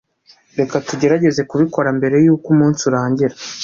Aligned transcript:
reka 0.59 0.75
tugerageze 0.87 1.41
kubikora 1.49 1.89
mbere 1.97 2.15
yuko 2.25 2.47
umunsi 2.53 2.81
urangira 2.89 3.35